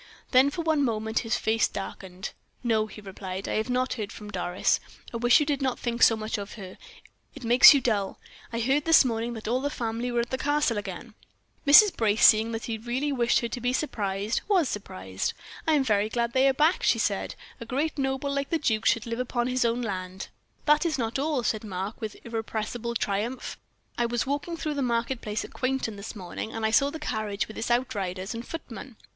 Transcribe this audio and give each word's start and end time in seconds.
Then 0.31 0.49
for 0.49 0.63
one 0.63 0.83
moment 0.83 1.19
his 1.19 1.35
face 1.35 1.67
darkened. 1.67 2.31
"No," 2.63 2.87
he 2.87 3.01
replied, 3.01 3.47
"I 3.47 3.53
have 3.57 3.69
not 3.69 3.93
heard 3.93 4.11
from 4.11 4.31
Doris. 4.31 4.79
I 5.13 5.17
wish 5.17 5.39
you 5.39 5.45
did 5.45 5.61
not 5.61 5.77
think 5.77 6.01
so 6.01 6.17
much 6.17 6.39
of 6.39 6.53
her; 6.53 6.79
it 7.35 7.43
makes 7.43 7.71
you 7.71 7.81
dull. 7.81 8.17
I 8.51 8.61
heard 8.61 8.85
this 8.85 9.05
morning 9.05 9.33
that 9.33 9.47
all 9.47 9.61
the 9.61 9.69
family 9.69 10.11
were 10.11 10.21
at 10.21 10.31
the 10.31 10.39
Castle 10.39 10.79
again." 10.79 11.13
Mrs. 11.67 11.95
Brace, 11.95 12.25
seeing 12.25 12.51
that 12.51 12.65
he 12.65 12.79
really 12.79 13.11
wished 13.11 13.41
her 13.41 13.47
to 13.49 13.61
be 13.61 13.73
surprised, 13.73 14.41
was 14.47 14.67
surprised. 14.67 15.33
"I 15.67 15.73
am 15.73 15.83
very 15.83 16.09
glad 16.09 16.33
they 16.33 16.47
are 16.49 16.53
back," 16.55 16.81
she 16.81 16.97
said. 16.97 17.35
"A 17.59 17.65
great 17.67 17.99
noble 17.99 18.33
like 18.33 18.49
the 18.49 18.57
duke 18.57 18.87
should 18.87 19.05
live 19.05 19.19
upon 19.19 19.45
his 19.45 19.63
own 19.63 19.83
land." 19.83 20.29
"That 20.65 20.83
is 20.83 20.97
not 20.97 21.19
all," 21.19 21.43
said 21.43 21.63
Mark, 21.63 22.01
with 22.01 22.17
irrepressible 22.25 22.95
triumph. 22.95 23.55
"I 23.99 24.07
was 24.07 24.25
walking 24.25 24.57
through 24.57 24.73
the 24.73 24.81
market 24.81 25.21
place 25.21 25.45
at 25.45 25.53
Quainton 25.53 25.95
this 25.95 26.15
morning, 26.15 26.51
and 26.51 26.65
I 26.65 26.71
saw 26.71 26.89
the 26.89 26.97
carriage 26.97 27.47
with 27.47 27.69
out 27.69 27.93
riders 27.93 28.33
and 28.33 28.43
footmen. 28.43 28.95